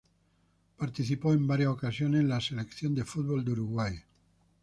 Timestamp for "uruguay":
3.51-3.95